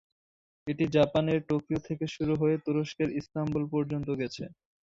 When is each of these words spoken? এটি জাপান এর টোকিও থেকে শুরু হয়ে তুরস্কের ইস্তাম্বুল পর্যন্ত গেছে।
এটি 0.67 0.85
জাপান 0.95 1.25
এর 1.29 1.39
টোকিও 1.49 1.79
থেকে 1.87 2.05
শুরু 2.15 2.33
হয়ে 2.41 2.55
তুরস্কের 2.65 3.09
ইস্তাম্বুল 3.19 3.63
পর্যন্ত 3.73 4.07
গেছে। 4.21 4.43